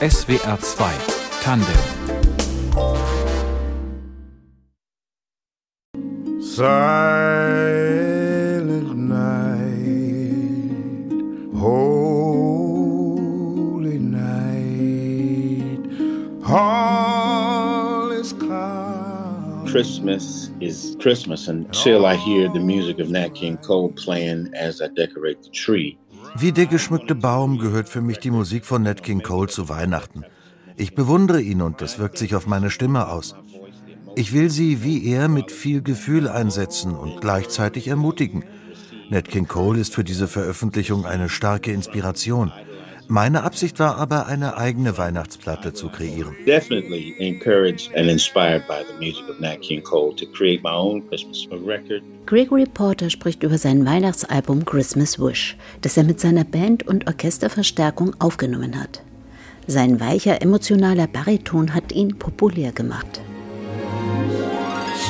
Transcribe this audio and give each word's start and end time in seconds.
SWR 0.00 0.58
2 0.58 1.42
Tandem 1.42 1.82
Silent 6.42 7.82
night, 8.96 9.92
holy 11.56 12.78
night, 13.98 15.80
all 16.48 18.10
is 18.10 18.32
calm. 18.34 19.66
Christmas 19.66 20.50
is 20.60 20.96
Christmas 21.00 21.48
until 21.48 22.06
I 22.06 22.16
hear 22.16 22.48
the 22.48 22.60
music 22.60 22.98
of 22.98 23.10
Nat 23.10 23.34
King 23.34 23.56
Cole 23.56 23.92
playing 23.92 24.52
as 24.54 24.82
I 24.82 24.88
decorate 24.88 25.42
the 25.42 25.50
tree. 25.50 25.98
Wie 26.36 26.52
der 26.52 26.66
geschmückte 26.66 27.14
Baum 27.14 27.58
gehört 27.58 27.88
für 27.88 28.00
mich 28.00 28.18
die 28.18 28.30
Musik 28.30 28.64
von 28.64 28.82
Nat 28.82 29.02
King 29.02 29.22
Cole 29.22 29.48
zu 29.48 29.68
Weihnachten. 29.68 30.24
Ich 30.76 30.94
bewundere 30.94 31.40
ihn 31.40 31.62
und 31.62 31.80
das 31.80 31.98
wirkt 31.98 32.18
sich 32.18 32.34
auf 32.34 32.46
meine 32.46 32.70
Stimme 32.70 33.08
aus. 33.08 33.34
Ich 34.16 34.32
will 34.32 34.50
sie 34.50 34.82
wie 34.82 35.06
er 35.06 35.28
mit 35.28 35.50
viel 35.50 35.82
Gefühl 35.82 36.28
einsetzen 36.28 36.94
und 36.94 37.20
gleichzeitig 37.20 37.88
ermutigen. 37.88 38.44
Nat 39.10 39.28
King 39.28 39.46
Cole 39.46 39.80
ist 39.80 39.94
für 39.94 40.04
diese 40.04 40.28
Veröffentlichung 40.28 41.04
eine 41.04 41.28
starke 41.28 41.72
Inspiration. 41.72 42.52
Meine 43.12 43.42
Absicht 43.42 43.78
war 43.78 43.98
aber, 43.98 44.24
eine 44.24 44.56
eigene 44.56 44.96
Weihnachtsplatte 44.96 45.74
zu 45.74 45.90
kreieren. 45.90 46.34
Gregory 52.24 52.64
Porter 52.64 53.10
spricht 53.10 53.42
über 53.42 53.58
sein 53.58 53.84
Weihnachtsalbum 53.84 54.64
Christmas 54.64 55.20
Wish, 55.20 55.58
das 55.82 55.98
er 55.98 56.04
mit 56.04 56.20
seiner 56.20 56.44
Band 56.44 56.86
und 56.86 57.06
Orchesterverstärkung 57.06 58.16
aufgenommen 58.18 58.80
hat. 58.80 59.02
Sein 59.66 60.00
weicher, 60.00 60.40
emotionaler 60.40 61.06
Bariton 61.06 61.74
hat 61.74 61.92
ihn 61.92 62.18
populär 62.18 62.72
gemacht. 62.72 63.20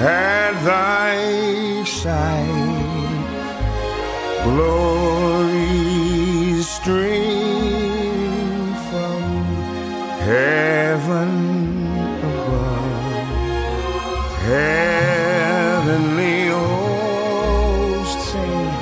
at 0.00 0.52
thy 0.64 1.84
side, 1.84 3.26
glories 4.44 5.52
stream 6.78 7.92
from 8.88 9.22
heaven 10.30 11.30
above. 12.30 13.26
Heavenly 14.48 16.38
hosts 16.48 18.24
sing. 18.32 18.72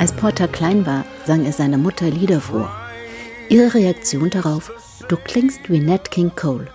Als 0.00 0.12
Porter 0.12 0.48
klein 0.48 0.86
war, 0.86 1.04
sang 1.26 1.44
er 1.44 1.52
seiner 1.52 1.76
Mutter 1.76 2.08
Lieder 2.10 2.40
vor. 2.40 2.87
Ihre 3.50 3.72
Reaktion 3.72 4.28
darauf, 4.28 4.70
du 5.08 5.16
klingst 5.16 5.70
wie 5.70 5.78
Nat 5.78 6.10
King 6.10 6.30
Cole. 6.36 6.66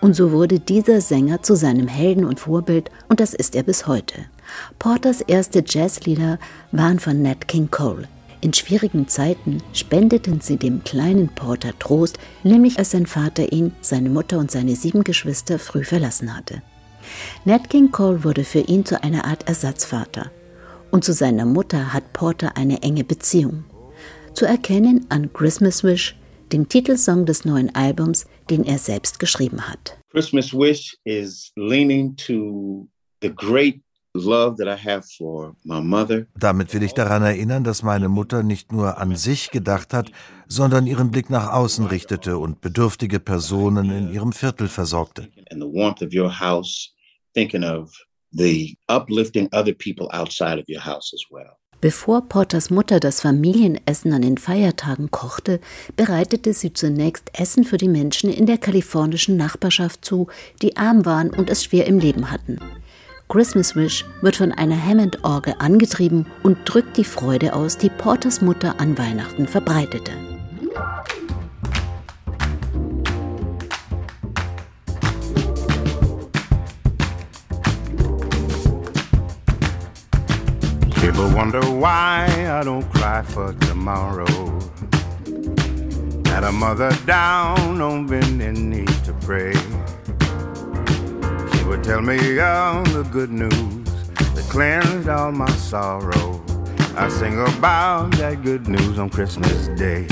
Und 0.00 0.14
so 0.14 0.32
wurde 0.32 0.58
dieser 0.58 1.02
Sänger 1.02 1.42
zu 1.42 1.54
seinem 1.54 1.86
Helden 1.86 2.24
und 2.24 2.40
Vorbild 2.40 2.90
und 3.10 3.20
das 3.20 3.34
ist 3.34 3.54
er 3.54 3.62
bis 3.62 3.86
heute. 3.86 4.14
Porters 4.78 5.20
erste 5.20 5.62
Jazzlieder 5.66 6.38
waren 6.72 6.98
von 6.98 7.20
Nat 7.20 7.46
King 7.46 7.70
Cole. 7.70 8.08
In 8.40 8.54
schwierigen 8.54 9.06
Zeiten 9.08 9.62
spendeten 9.74 10.40
sie 10.40 10.56
dem 10.56 10.82
kleinen 10.82 11.28
Porter 11.28 11.78
Trost, 11.78 12.18
nämlich 12.42 12.78
als 12.78 12.92
sein 12.92 13.04
Vater 13.04 13.52
ihn, 13.52 13.72
seine 13.82 14.08
Mutter 14.08 14.38
und 14.38 14.50
seine 14.50 14.76
sieben 14.76 15.04
Geschwister 15.04 15.58
früh 15.58 15.84
verlassen 15.84 16.34
hatte. 16.34 16.62
Nat 17.44 17.68
King 17.68 17.90
Cole 17.90 18.24
wurde 18.24 18.44
für 18.44 18.60
ihn 18.60 18.86
zu 18.86 19.02
einer 19.02 19.26
Art 19.26 19.46
Ersatzvater. 19.46 20.30
Und 20.90 21.04
zu 21.04 21.12
seiner 21.12 21.44
Mutter 21.44 21.92
hat 21.92 22.14
Porter 22.14 22.56
eine 22.56 22.82
enge 22.82 23.04
Beziehung. 23.04 23.64
Zu 24.38 24.46
erkennen 24.46 25.04
an 25.08 25.32
Christmas 25.32 25.82
Wish, 25.82 26.14
dem 26.52 26.68
Titelsong 26.68 27.26
des 27.26 27.44
neuen 27.44 27.74
Albums, 27.74 28.28
den 28.48 28.62
er 28.62 28.78
selbst 28.78 29.18
geschrieben 29.18 29.68
hat. 29.68 29.98
Christmas 30.12 30.52
Wish 30.52 30.96
is 31.02 31.50
leaning 31.56 32.14
to 32.14 32.86
the 33.20 33.34
great 33.34 33.80
love 34.14 34.54
that 34.56 34.68
I 34.68 34.80
have 34.80 35.02
for 35.16 35.56
my 35.64 35.80
mother. 35.80 36.28
Damit 36.38 36.72
will 36.72 36.84
ich 36.84 36.94
daran 36.94 37.24
erinnern, 37.24 37.64
dass 37.64 37.82
meine 37.82 38.08
Mutter 38.08 38.44
nicht 38.44 38.70
nur 38.70 38.98
an 38.98 39.16
sich 39.16 39.50
gedacht 39.50 39.92
hat, 39.92 40.12
sondern 40.46 40.86
ihren 40.86 41.10
Blick 41.10 41.30
nach 41.30 41.52
außen 41.52 41.86
richtete 41.86 42.38
und 42.38 42.60
bedürftige 42.60 43.18
Personen 43.18 43.90
in 43.90 44.12
ihrem 44.12 44.32
Viertel 44.32 44.68
versorgte. 44.68 45.26
Bevor 51.80 52.22
Porters 52.22 52.70
Mutter 52.70 52.98
das 52.98 53.20
Familienessen 53.20 54.12
an 54.12 54.22
den 54.22 54.36
Feiertagen 54.36 55.12
kochte, 55.12 55.60
bereitete 55.94 56.52
sie 56.52 56.72
zunächst 56.72 57.30
Essen 57.34 57.62
für 57.62 57.76
die 57.76 57.88
Menschen 57.88 58.30
in 58.32 58.46
der 58.46 58.58
kalifornischen 58.58 59.36
Nachbarschaft 59.36 60.04
zu, 60.04 60.26
die 60.60 60.76
arm 60.76 61.06
waren 61.06 61.30
und 61.30 61.48
es 61.50 61.62
schwer 61.62 61.86
im 61.86 62.00
Leben 62.00 62.32
hatten. 62.32 62.58
Christmas 63.28 63.76
Wish 63.76 64.04
wird 64.22 64.34
von 64.34 64.50
einer 64.50 64.82
Hammond-Orgel 64.82 65.54
angetrieben 65.60 66.26
und 66.42 66.58
drückt 66.64 66.96
die 66.96 67.04
Freude 67.04 67.54
aus, 67.54 67.78
die 67.78 67.90
Porters 67.90 68.40
Mutter 68.40 68.80
an 68.80 68.98
Weihnachten 68.98 69.46
verbreitete. 69.46 70.27
Wonder 81.52 81.70
why 81.70 82.26
I 82.50 82.62
don't 82.62 82.86
cry 82.92 83.22
for 83.22 83.54
tomorrow. 83.54 84.26
Had 86.26 86.44
a 86.44 86.52
mother 86.52 86.90
down 87.06 87.80
on 87.80 88.06
bended 88.06 88.58
knee 88.58 88.84
to 89.06 89.14
pray. 89.22 89.54
She 91.52 91.64
would 91.64 91.82
tell 91.82 92.02
me 92.02 92.38
all 92.38 92.82
the 92.84 93.02
good 93.10 93.30
news 93.30 93.88
that 94.34 94.46
cleansed 94.50 95.08
all 95.08 95.32
my 95.32 95.50
sorrow. 95.52 96.38
I 96.96 97.08
sing 97.08 97.40
about 97.40 98.12
that 98.18 98.42
good 98.42 98.68
news 98.68 98.98
on 98.98 99.08
Christmas 99.08 99.68
Day. 99.68 100.06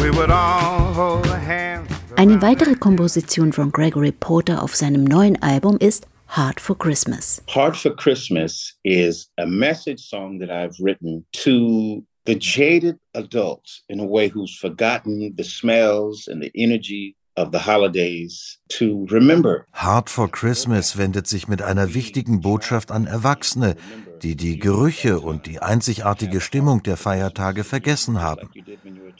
We 0.00 0.10
would 0.10 0.30
all 0.30 0.92
hold 0.92 1.26
hands. 1.26 1.90
Eine 2.16 2.40
weitere 2.40 2.76
Komposition 2.76 3.52
von 3.52 3.72
Gregory 3.72 4.12
Porter 4.12 4.62
auf 4.62 4.76
seinem 4.76 5.02
neuen 5.02 5.42
Album 5.42 5.76
ist 5.78 6.06
Heart 6.34 6.58
for 6.58 6.74
Christmas. 6.74 7.40
Heart 7.48 7.76
for 7.76 7.90
Christmas 7.92 8.74
is 8.82 9.28
a 9.38 9.46
message 9.46 10.00
song 10.00 10.38
that 10.38 10.50
I've 10.50 10.74
written 10.80 11.24
to 11.44 12.04
the 12.24 12.34
jaded 12.34 12.98
adults 13.14 13.84
in 13.88 14.00
a 14.00 14.04
way 14.04 14.26
who's 14.26 14.52
forgotten 14.58 15.32
the 15.36 15.44
smells 15.44 16.26
and 16.26 16.42
the 16.42 16.50
energy 16.56 17.14
of 17.36 17.52
the 17.52 17.60
holidays 17.60 18.58
to 18.70 19.06
remember. 19.12 19.64
Heart 19.74 20.10
for 20.10 20.28
Christmas 20.28 20.98
wendet 20.98 21.28
sich 21.28 21.46
mit 21.46 21.62
einer 21.62 21.94
wichtigen 21.94 22.40
Botschaft 22.40 22.90
an 22.90 23.06
Erwachsene, 23.06 23.76
die 24.22 24.36
die 24.36 24.58
Gerüche 24.58 25.20
und 25.20 25.46
die 25.46 25.60
einzigartige 25.60 26.40
Stimmung 26.40 26.82
der 26.82 26.96
Feiertage 26.96 27.64
vergessen 27.64 28.20
haben. 28.20 28.50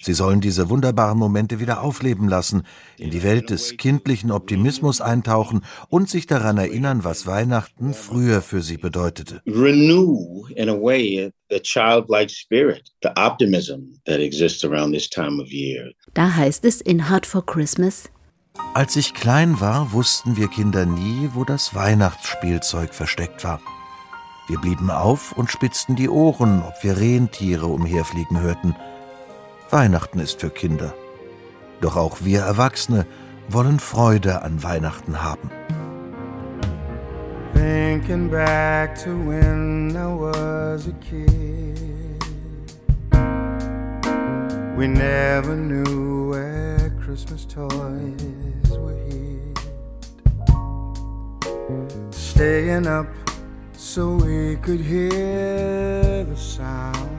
Sie 0.01 0.15
sollen 0.15 0.41
diese 0.41 0.71
wunderbaren 0.71 1.19
Momente 1.19 1.61
wieder 1.61 1.83
aufleben 1.83 2.29
lassen, 2.29 2.65
in 2.99 3.11
die 3.11 3.23
Welt 3.23 3.51
des 3.51 3.77
kindlichen 3.77 4.31
Optimismus 4.31 5.01
eintauchen 5.01 5.63
und 5.89 6.09
sich 6.09 6.27
daran 6.27 6.59
erinnern, 6.59 7.05
was 7.05 7.27
Weihnachten 7.27 7.95
früher 7.95 8.43
für 8.43 8.63
sie 8.63 8.77
bedeutete. 8.77 9.41
Renew 9.47 10.47
in 10.57 10.69
a 10.69 10.75
way 10.75 11.31
the 11.51 11.61
childlike 11.61 12.31
spirit, 12.31 12.91
the 13.03 13.11
optimism 13.17 13.99
that 14.07 14.19
exists 14.21 14.65
around 14.65 14.93
this 14.93 15.09
time 15.09 15.41
of 15.41 15.49
year. 15.51 15.93
Da 16.15 16.35
heißt 16.35 16.65
es 16.65 16.81
in 16.81 17.09
Heart 17.09 17.27
for 17.27 17.45
Christmas, 17.45 18.05
Als 18.73 18.97
ich 18.97 19.15
klein 19.15 19.61
war, 19.61 19.93
wussten 19.93 20.37
wir 20.37 20.49
Kinder 20.49 20.87
nie, 20.87 21.31
wo 21.35 21.45
das 21.45 21.75
Weihnachtsspielzeug 21.75 22.95
versteckt 22.95 23.43
war. 23.45 23.61
Wir 24.47 24.59
blieben 24.59 24.91
auf 24.91 25.33
und 25.33 25.51
spitzten 25.51 25.97
die 25.97 26.11
Ohren, 26.11 26.63
ob 26.63 26.75
wir 26.83 26.99
Rentiere 26.99 27.67
umherfliegen 27.67 28.41
hörten. 28.41 28.77
Weihnachten 29.71 30.19
ist 30.21 30.41
für 30.41 30.51
Kinder. 30.51 30.93
Doch 31.81 31.97
auch 31.97 32.19
wir 32.21 32.41
Erwachsene 32.41 33.07
wollen 33.49 33.81
Freude 33.81 34.43
an 34.43 34.63
Weihnachten 34.63 35.23
haben. 35.23 35.51
Thinking 37.55 38.29
back 38.29 38.95
to 39.03 39.11
when 39.11 39.97
I 39.97 40.13
was 40.13 40.89
a 40.89 40.93
kid, 41.01 41.29
we 44.77 44.87
never 44.87 45.55
knew 45.55 46.31
where 46.31 46.91
Christmas 47.03 47.47
toys 47.47 48.77
were 48.79 48.95
hid. 49.09 49.59
Staying 52.13 52.87
up 52.87 53.07
so 53.77 54.17
we 54.17 54.57
could 54.57 54.81
hear 54.81 56.25
the 56.25 56.37
sound 56.37 57.11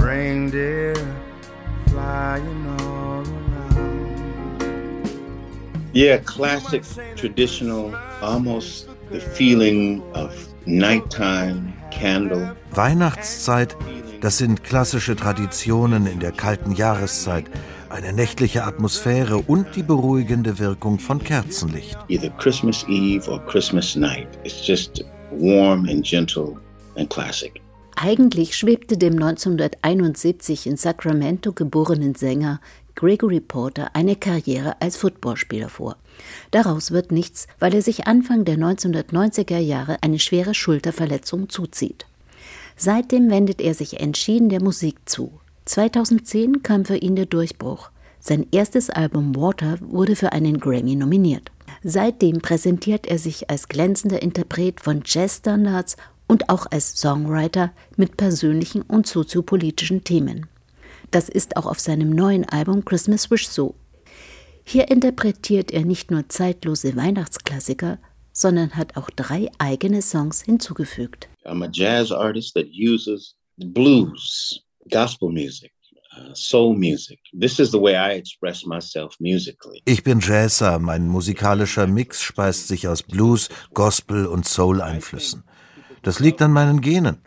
reindeer 0.00 0.94
flying 1.88 2.66
all 2.80 3.22
around. 3.22 3.84
Yeah, 5.92 6.18
classic, 6.18 6.82
traditional, 7.16 7.94
almost 8.20 8.88
the 9.10 9.20
feeling 9.20 10.02
of 10.14 10.32
nighttime, 10.66 11.72
candle. 11.90 12.56
Weihnachtszeit, 12.72 13.76
das 14.20 14.38
sind 14.38 14.64
klassische 14.64 15.16
Traditionen 15.16 16.06
in 16.06 16.20
der 16.20 16.32
kalten 16.32 16.72
Jahreszeit, 16.72 17.50
eine 17.94 18.12
nächtliche 18.12 18.64
Atmosphäre 18.64 19.38
und 19.38 19.66
die 19.76 19.84
beruhigende 19.84 20.58
Wirkung 20.58 20.98
von 20.98 21.22
Kerzenlicht. 21.22 21.96
Either 22.08 22.30
Christmas 22.38 22.84
Eve 22.88 23.30
or 23.30 23.40
Christmas 23.46 23.94
night. 23.94 24.26
It's 24.42 24.66
just 24.66 25.04
warm 25.30 25.88
and 25.88 26.04
gentle 26.04 26.56
and 26.96 27.08
classic. 27.08 27.60
Eigentlich 27.94 28.56
schwebte 28.56 28.98
dem 28.98 29.14
1971 29.14 30.66
in 30.66 30.76
Sacramento 30.76 31.52
geborenen 31.52 32.16
Sänger 32.16 32.60
Gregory 32.96 33.40
Porter 33.40 33.94
eine 33.94 34.16
Karriere 34.16 34.80
als 34.80 34.96
Footballspieler 34.96 35.68
vor. 35.68 35.96
Daraus 36.50 36.90
wird 36.90 37.12
nichts, 37.12 37.46
weil 37.60 37.74
er 37.74 37.82
sich 37.82 38.08
Anfang 38.08 38.44
der 38.44 38.56
1990er 38.56 39.58
Jahre 39.58 39.98
eine 40.00 40.18
schwere 40.18 40.54
Schulterverletzung 40.54 41.48
zuzieht. 41.48 42.06
Seitdem 42.76 43.30
wendet 43.30 43.60
er 43.60 43.74
sich 43.74 44.00
entschieden 44.00 44.48
der 44.48 44.62
Musik 44.62 44.96
zu. 45.04 45.38
2010 45.64 46.62
kam 46.62 46.84
für 46.84 46.96
ihn 46.96 47.16
der 47.16 47.26
Durchbruch. 47.26 47.90
Sein 48.20 48.46
erstes 48.52 48.90
Album 48.90 49.36
Water 49.36 49.78
wurde 49.80 50.16
für 50.16 50.32
einen 50.32 50.58
Grammy 50.58 50.96
nominiert. 50.96 51.50
Seitdem 51.82 52.40
präsentiert 52.40 53.06
er 53.06 53.18
sich 53.18 53.50
als 53.50 53.68
glänzender 53.68 54.22
Interpret 54.22 54.80
von 54.80 55.02
Jazzstandards 55.04 55.96
und 56.26 56.48
auch 56.48 56.66
als 56.70 56.98
Songwriter 56.98 57.72
mit 57.96 58.16
persönlichen 58.16 58.82
und 58.82 59.06
soziopolitischen 59.06 60.04
Themen. 60.04 60.46
Das 61.10 61.28
ist 61.28 61.56
auch 61.56 61.66
auf 61.66 61.80
seinem 61.80 62.10
neuen 62.10 62.48
Album 62.48 62.84
Christmas 62.84 63.30
Wish 63.30 63.48
so. 63.48 63.74
Hier 64.64 64.90
interpretiert 64.90 65.70
er 65.70 65.84
nicht 65.84 66.10
nur 66.10 66.28
zeitlose 66.28 66.96
Weihnachtsklassiker, 66.96 67.98
sondern 68.32 68.74
hat 68.74 68.96
auch 68.96 69.10
drei 69.10 69.50
eigene 69.58 70.02
Songs 70.02 70.42
hinzugefügt. 70.42 71.28
I'm 71.44 71.62
a 71.62 71.68
jazz 71.70 72.10
artist 72.10 72.54
that 72.54 72.66
uses 72.66 73.36
blues, 73.58 74.63
gospel 74.90 75.30
music, 75.30 75.72
uh, 76.16 76.34
soul 76.34 76.74
music. 76.74 77.18
This 77.32 77.58
is 77.58 77.70
the 77.70 77.80
way 77.80 77.96
I 77.96 78.16
express 78.16 78.64
myself 78.64 79.16
musically. 79.18 79.82
Ich 79.84 80.02
bin 80.02 80.20
Jazzer, 80.20 80.78
mein 80.78 81.08
musikalischer 81.08 81.86
Mix 81.86 82.22
speist 82.22 82.68
sich 82.68 82.88
aus 82.88 83.02
Blues, 83.02 83.48
Gospel 83.72 84.26
und 84.26 84.46
Soul-Einflüssen. 84.46 85.44
Das 86.02 86.20
liegt 86.20 86.42
an 86.42 86.52
meinen 86.52 86.80
Genen. 86.80 87.18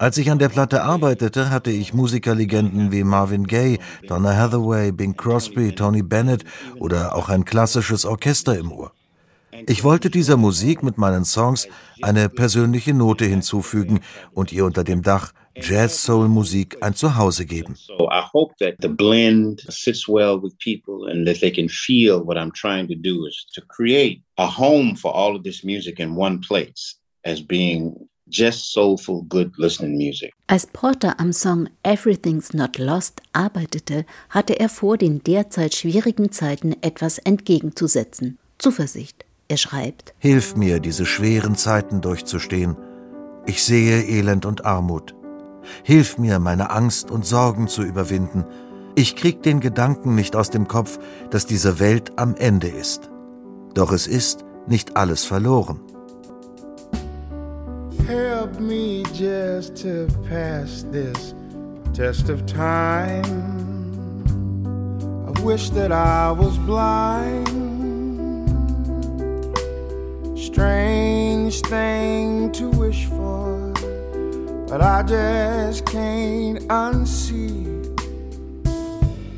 Als 0.00 0.16
ich 0.16 0.30
an 0.30 0.38
der 0.38 0.48
Platte 0.48 0.82
arbeitete, 0.82 1.50
hatte 1.50 1.72
ich 1.72 1.92
Musikerlegenden 1.92 2.92
wie 2.92 3.02
Marvin 3.02 3.48
Gaye, 3.48 3.80
Donna 4.06 4.36
Hathaway, 4.36 4.92
Bing 4.92 5.16
Crosby, 5.16 5.74
Tony 5.74 6.02
Bennett 6.02 6.44
oder 6.76 7.16
auch 7.16 7.28
ein 7.28 7.44
klassisches 7.44 8.04
Orchester 8.04 8.56
im 8.56 8.70
Ohr. 8.70 8.92
Ich 9.66 9.82
wollte 9.82 10.08
dieser 10.08 10.36
Musik 10.36 10.84
mit 10.84 10.98
meinen 10.98 11.24
Songs 11.24 11.66
eine 12.00 12.28
persönliche 12.28 12.94
Note 12.94 13.24
hinzufügen 13.24 14.00
und 14.32 14.52
ihr 14.52 14.64
unter 14.64 14.84
dem 14.84 15.02
Dach 15.02 15.32
Jazz-Soul-Musik 15.60 16.78
ein 16.82 16.94
Zuhause 16.94 17.46
geben. 17.46 17.74
So 17.76 18.08
I 18.10 18.22
hope 18.32 18.54
that 18.60 18.76
the 18.80 18.88
blend 18.88 19.60
sits 19.68 20.08
well 20.08 20.40
with 20.40 20.56
people 20.58 21.10
and 21.10 21.26
that 21.26 21.40
they 21.40 21.50
can 21.50 21.68
feel 21.68 22.24
what 22.24 22.36
I'm 22.36 22.52
trying 22.52 22.88
to 22.88 22.94
do 22.94 23.26
is 23.26 23.46
to 23.54 23.62
create 23.62 24.22
a 24.36 24.46
home 24.46 24.96
for 24.96 25.14
all 25.14 25.36
of 25.36 25.42
this 25.42 25.62
music 25.64 25.98
in 25.98 26.16
one 26.16 26.40
place 26.40 26.96
as 27.24 27.40
being 27.40 28.08
just 28.28 28.72
soulful, 28.72 29.24
good 29.28 29.52
listening 29.58 29.96
music. 29.96 30.32
Als 30.46 30.66
Porter 30.66 31.14
am 31.18 31.32
Song 31.32 31.68
Everything's 31.82 32.52
Not 32.52 32.78
Lost 32.78 33.22
arbeitete, 33.32 34.04
hatte 34.30 34.58
er 34.60 34.68
vor, 34.68 34.96
den 34.96 35.22
derzeit 35.22 35.74
schwierigen 35.74 36.30
Zeiten 36.30 36.76
etwas 36.82 37.18
entgegenzusetzen. 37.18 38.38
Zuversicht. 38.58 39.24
Er 39.48 39.56
schreibt: 39.56 40.14
Hilf 40.18 40.56
mir, 40.56 40.78
diese 40.80 41.06
schweren 41.06 41.56
Zeiten 41.56 42.00
durchzustehen. 42.00 42.76
Ich 43.46 43.62
sehe 43.62 44.02
Elend 44.02 44.44
und 44.44 44.66
Armut. 44.66 45.14
Hilf 45.82 46.18
mir, 46.18 46.38
meine 46.38 46.70
Angst 46.70 47.10
und 47.10 47.26
Sorgen 47.26 47.68
zu 47.68 47.82
überwinden. 47.82 48.44
Ich 48.94 49.16
krieg 49.16 49.42
den 49.42 49.60
Gedanken 49.60 50.14
nicht 50.14 50.34
aus 50.34 50.50
dem 50.50 50.66
Kopf, 50.68 50.98
dass 51.30 51.46
diese 51.46 51.78
Welt 51.78 52.12
am 52.16 52.34
Ende 52.34 52.68
ist. 52.68 53.10
Doch 53.74 53.92
es 53.92 54.06
ist 54.06 54.44
nicht 54.66 54.96
alles 54.96 55.24
verloren. 55.24 55.80
Help 58.06 58.58
me 58.58 59.02
just 59.12 59.76
to 59.82 60.06
pass 60.28 60.84
this 60.90 61.34
test 61.92 62.30
of 62.30 62.44
time. 62.46 63.22
I 65.26 65.40
wish 65.42 65.70
that 65.70 65.92
I 65.92 66.32
was 66.32 66.56
blind. 66.58 67.48
Strange 70.36 71.60
thing 71.68 72.50
to 72.52 72.68
wish 72.70 73.06
for, 73.06 73.17
but 74.68 74.82
I 74.82 75.02
just 75.02 75.86
can't 75.86 76.60
unsee. 76.68 77.66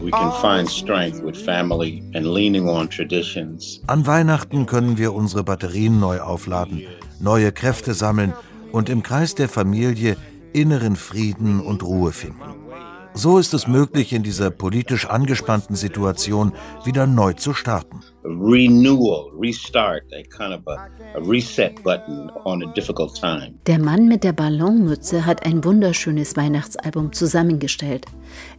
We 0.01 0.11
can 0.11 0.33
find 0.41 0.69
strength 0.69 1.23
with 1.23 1.37
family 1.37 2.03
and 2.15 2.27
leaning 2.27 2.69
on 2.69 2.89
traditions. 2.89 3.81
An 3.87 4.07
Weihnachten 4.07 4.67
können 4.67 4.97
wir 4.99 5.13
unsere 5.13 5.45
Batterien 5.45 6.01
neu 6.01 6.21
aufladen, 6.21 6.83
neue 7.21 7.53
Kräfte 7.53 7.95
sammeln 7.95 8.33
und 8.73 8.89
im 8.89 9.03
Kreis 9.03 9.35
der 9.35 9.49
Familie 9.49 10.17
inneren 10.53 10.97
Frieden 10.97 11.61
und 11.61 11.83
Ruhe 11.83 12.13
finden. 12.13 12.70
So 13.15 13.39
ist 13.39 13.55
es 13.55 13.67
möglich, 13.67 14.13
in 14.13 14.23
dieser 14.23 14.51
politisch 14.51 15.07
angespannten 15.07 15.75
Situation 15.75 16.53
wieder 16.85 17.07
neu 17.07 17.33
zu 17.33 17.55
starten. 17.55 18.01
Renewal, 18.25 19.31
restart, 19.39 20.03
a 20.13 20.23
kind 20.23 20.55
of 20.55 20.67
a, 20.67 20.89
a 21.15 21.21
reset 21.27 21.83
button 21.83 22.31
on 22.45 22.63
a 22.63 22.73
difficult 22.75 23.15
time. 23.15 23.55
Der 23.67 23.79
Mann 23.79 24.07
mit 24.07 24.23
der 24.23 24.33
Ballonmütze 24.33 25.27
hat 25.27 25.45
ein 25.45 25.65
wunderschönes 25.65 26.37
Weihnachtsalbum 26.37 27.13
zusammengestellt. 27.13 28.07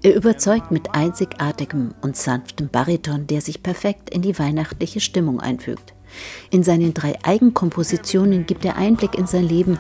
Er 0.03 0.15
überzeugt 0.15 0.71
mit 0.71 0.93
einzigartigem 0.93 1.93
und 2.01 2.17
sanftem 2.17 2.69
Bariton, 2.69 3.27
der 3.27 3.41
sich 3.41 3.63
perfekt 3.63 4.09
in 4.09 4.21
die 4.21 4.37
weihnachtliche 4.37 4.99
Stimmung 4.99 5.39
einfügt. 5.39 5.93
In 6.49 6.63
seinen 6.63 6.93
drei 6.93 7.17
Eigenkompositionen 7.23 8.45
gibt 8.45 8.65
er 8.65 8.75
Einblick 8.75 9.17
in 9.17 9.27
sein 9.27 9.47
Leben 9.47 9.77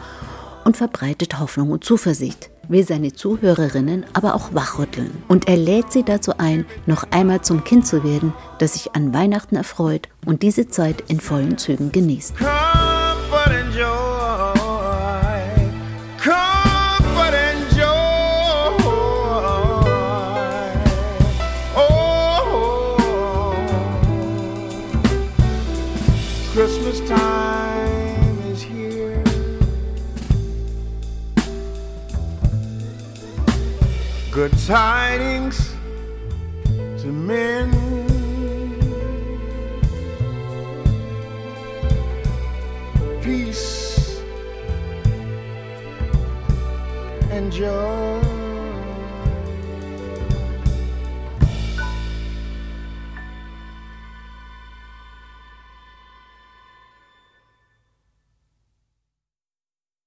und 0.63 0.77
verbreitet 0.77 1.39
Hoffnung 1.39 1.71
und 1.71 1.83
Zuversicht, 1.83 2.50
will 2.67 2.85
seine 2.85 3.13
Zuhörerinnen 3.13 4.05
aber 4.13 4.35
auch 4.35 4.53
wachrütteln. 4.53 5.23
Und 5.27 5.47
er 5.47 5.57
lädt 5.57 5.91
sie 5.91 6.03
dazu 6.03 6.33
ein, 6.37 6.65
noch 6.85 7.05
einmal 7.11 7.41
zum 7.41 7.63
Kind 7.63 7.87
zu 7.87 8.03
werden, 8.03 8.33
das 8.59 8.73
sich 8.73 8.95
an 8.95 9.13
Weihnachten 9.13 9.55
erfreut 9.55 10.07
und 10.25 10.43
diese 10.43 10.67
Zeit 10.67 11.03
in 11.07 11.19
vollen 11.19 11.57
Zügen 11.57 11.91
genießt. 11.91 12.35
Oh, 12.41 12.71
Christmas 26.53 26.99
time 27.07 27.60
Good 34.41 34.57
tidings 34.65 35.75
to 36.73 37.11
men. 37.11 37.69
peace 43.21 44.19
and 47.29 47.51
joy. 47.51 48.30